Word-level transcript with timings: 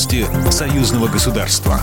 Новости 0.00 0.26
союзного 0.50 1.08
государства. 1.08 1.78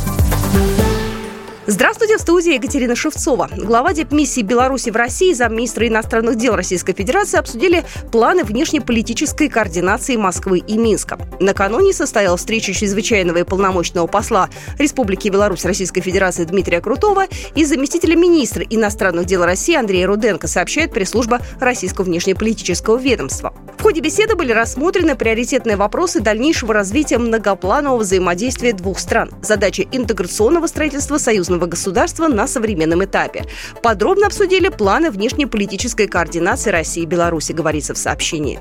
Здравствуйте, 1.67 2.17
в 2.17 2.21
студии 2.21 2.55
Екатерина 2.55 2.96
Шевцова. 2.96 3.48
Глава 3.55 3.93
депмиссии 3.93 4.42
Беларуси 4.42 4.90
в 4.90 4.96
России, 4.96 5.33
замминистра 5.33 5.87
иностранных 5.87 6.35
дел 6.35 6.56
Российской 6.56 6.93
Федерации 6.93 7.38
обсудили 7.38 7.83
планы 8.11 8.43
внешнеполитической 8.43 9.50
координации 9.50 10.16
Москвы 10.16 10.64
и 10.66 10.80
Минска. 10.80 11.20
Накануне 11.39 11.93
состоялась 11.93 12.39
встреча 12.39 12.74
чрезвычайного 12.74 13.38
и 13.38 13.43
полномочного 13.43 14.07
посла 14.07 14.50
Республики 14.79 15.29
Беларусь 15.29 15.64
Российской 15.65 16.02
Федерации 16.02 16.46
Дмитрия 16.46 16.82
Крутого 16.82 17.25
и 17.54 17.65
заместителя 17.65 18.15
министра 18.15 18.64
иностранных 18.68 19.25
дел 19.28 19.46
России 19.46 19.75
Андрея 19.75 20.07
Руденко, 20.07 20.47
сообщает 20.47 20.92
пресс-служба 20.92 21.39
Российского 21.60 22.06
внешнеполитического 22.06 22.97
ведомства. 22.97 23.54
Ходе 23.88 24.02
беседы 24.02 24.36
были 24.36 24.52
рассмотрены 24.52 25.16
приоритетные 25.16 25.78
вопросы 25.78 26.20
дальнейшего 26.20 26.74
развития 26.74 27.20
многопланового 27.20 28.00
взаимодействия 28.00 28.74
двух 28.74 29.00
стран, 29.00 29.32
задача 29.42 29.86
интеграционного 29.94 30.68
строительства 30.68 31.18
союзного 31.18 31.68
государства 31.68 32.27
на 32.27 32.47
современном 32.47 33.05
этапе. 33.05 33.45
Подробно 33.81 34.27
обсудили 34.27 34.67
планы 34.67 35.09
внешнеполитической 35.09 36.09
координации 36.09 36.70
России 36.70 37.03
и 37.03 37.05
Беларуси, 37.05 37.53
говорится 37.53 37.94
в 37.94 37.97
сообщении. 37.97 38.59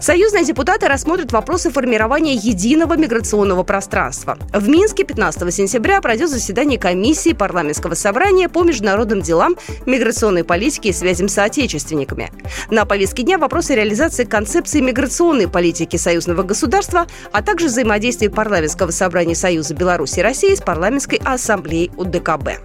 Союзные 0.00 0.44
депутаты 0.44 0.86
рассмотрят 0.86 1.32
вопросы 1.32 1.70
формирования 1.70 2.34
единого 2.34 2.96
миграционного 2.96 3.64
пространства. 3.64 4.38
В 4.52 4.68
Минске 4.68 5.02
15 5.04 5.52
сентября 5.52 6.00
пройдет 6.00 6.30
заседание 6.30 6.78
комиссии 6.78 7.32
парламентского 7.32 7.94
собрания 7.94 8.48
по 8.48 8.62
международным 8.62 9.22
делам, 9.22 9.56
миграционной 9.86 10.44
политике 10.44 10.90
и 10.90 10.92
связям 10.92 11.28
с 11.28 11.34
соотечественниками. 11.34 12.30
На 12.70 12.84
повестке 12.84 13.24
дня 13.24 13.38
вопросы 13.38 13.74
реализации 13.74 14.24
концепции 14.24 14.80
миграционной 14.80 15.48
политики 15.48 15.96
союзного 15.96 16.44
государства, 16.44 17.06
а 17.32 17.42
также 17.42 17.66
взаимодействия 17.66 18.30
парламентского 18.30 18.92
собрания 18.92 19.34
Союза 19.34 19.74
Беларуси 19.74 20.20
и 20.20 20.22
России 20.22 20.54
с 20.54 20.60
парламентской 20.60 21.20
ассамблеей 21.24 21.90
УДКБ. 21.96 22.60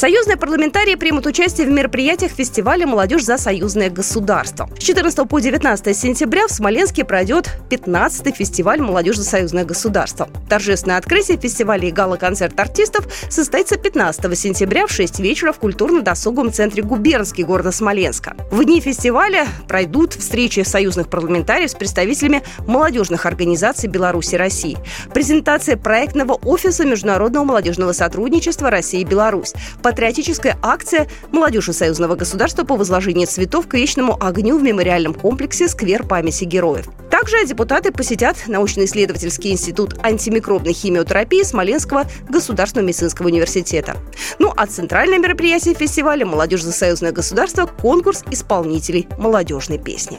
Союзные 0.00 0.38
парламентарии 0.38 0.94
примут 0.94 1.26
участие 1.26 1.66
в 1.66 1.70
мероприятиях 1.70 2.32
фестиваля 2.32 2.86
«Молодежь 2.86 3.22
за 3.22 3.36
союзное 3.36 3.90
государство». 3.90 4.66
С 4.78 4.82
14 4.82 5.28
по 5.28 5.38
19 5.38 5.94
сентября 5.94 6.46
в 6.46 6.50
Смоленске 6.50 7.04
пройдет 7.04 7.50
15-й 7.68 8.32
фестиваль 8.32 8.80
«Молодежь 8.80 9.18
за 9.18 9.24
союзное 9.24 9.66
государство». 9.66 10.30
Торжественное 10.48 10.96
открытие 10.96 11.36
фестиваля 11.36 11.86
и 11.86 11.90
гала-концерт 11.90 12.58
артистов 12.58 13.12
состоится 13.28 13.76
15 13.76 14.38
сентября 14.38 14.86
в 14.86 14.90
6 14.90 15.20
вечера 15.20 15.52
в 15.52 15.58
культурно-досуговом 15.58 16.50
центре 16.50 16.82
«Губернский» 16.82 17.44
города 17.44 17.70
Смоленска. 17.70 18.36
В 18.50 18.64
дни 18.64 18.80
фестиваля 18.80 19.46
пройдут 19.68 20.14
встречи 20.14 20.60
союзных 20.60 21.10
парламентариев 21.10 21.72
с 21.72 21.74
представителями 21.74 22.42
молодежных 22.66 23.26
организаций 23.26 23.90
Беларуси 23.90 24.36
и 24.36 24.38
России. 24.38 24.78
Презентация 25.12 25.76
проектного 25.76 26.32
офиса 26.42 26.86
международного 26.86 27.44
молодежного 27.44 27.92
сотрудничества 27.92 28.70
России 28.70 29.02
и 29.02 29.04
Беларусь 29.04 29.52
патриотическая 29.90 30.56
акция 30.62 31.08
молодежи 31.32 31.72
союзного 31.72 32.14
государства 32.14 32.62
по 32.62 32.76
возложению 32.76 33.26
цветов 33.26 33.66
к 33.66 33.74
вечному 33.74 34.16
огню 34.20 34.56
в 34.56 34.62
мемориальном 34.62 35.14
комплексе 35.14 35.66
«Сквер 35.66 36.04
памяти 36.06 36.44
героев». 36.44 36.88
Также 37.10 37.44
депутаты 37.44 37.90
посетят 37.90 38.36
научно-исследовательский 38.46 39.50
институт 39.50 39.96
антимикробной 40.00 40.74
химиотерапии 40.74 41.42
Смоленского 41.42 42.06
государственного 42.28 42.86
медицинского 42.86 43.26
университета. 43.26 43.96
Ну 44.38 44.52
а 44.56 44.68
центральное 44.68 45.18
мероприятие 45.18 45.74
фестиваля 45.74 46.24
«Молодежь 46.24 46.62
за 46.62 46.70
союзное 46.70 47.10
государство»– 47.10 47.66
конкурс 47.82 48.22
исполнителей 48.30 49.08
молодежной 49.18 49.78
песни. 49.78 50.18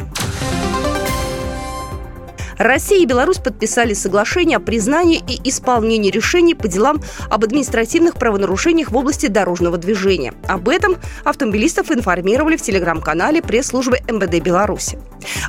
Россия 2.62 3.00
и 3.00 3.06
Беларусь 3.08 3.40
подписали 3.40 3.95
соглашение 3.95 4.58
о 4.58 4.59
признании 4.59 5.23
и 5.28 5.50
исполнении 5.50 6.11
решений 6.11 6.54
по 6.54 6.67
делам 6.67 7.02
об 7.27 7.44
административных 7.44 8.16
правонарушениях 8.16 8.92
в 8.92 8.98
области 8.98 9.26
дорожного 9.26 9.77
движения. 9.77 10.36
Об 10.48 10.70
этом 10.70 10.98
автомобилистов 11.23 11.92
информировали 11.92 12.58
в 12.58 12.61
телеграм-канале 12.61 13.42
пресс-службы 13.42 13.98
МВД 14.08 14.44
Беларуси. 14.44 14.99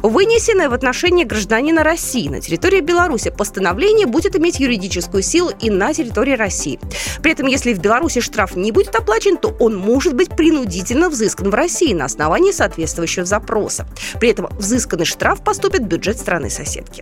Вынесенное 0.02 0.68
в 0.68 0.74
отношении 0.74 1.24
гражданина 1.24 1.84
России 1.84 2.28
на 2.28 2.40
территории 2.40 2.80
Беларуси 2.80 3.30
постановление 3.30 4.06
будет 4.06 4.36
иметь 4.36 4.58
юридическую 4.58 5.22
силу 5.22 5.50
и 5.60 5.68
на 5.68 5.92
территории 5.92 6.34
России. 6.34 6.80
При 7.22 7.32
этом, 7.32 7.46
если 7.46 7.74
в 7.74 7.78
Беларуси 7.78 8.20
штраф 8.20 8.56
не 8.56 8.72
будет 8.72 8.94
оплачен, 8.94 9.36
то 9.36 9.54
он 9.60 9.76
может 9.76 10.14
быть 10.14 10.34
принудительно 10.34 11.10
взыскан 11.10 11.50
в 11.50 11.54
России 11.54 11.92
на 11.92 12.06
основании 12.06 12.52
соответствующего 12.52 13.26
запроса. 13.26 13.86
При 14.18 14.30
этом 14.30 14.48
взысканный 14.58 15.04
штраф 15.04 15.42
поступит 15.44 15.82
в 15.82 15.86
бюджет 15.86 16.18
страны-соседки. 16.18 17.01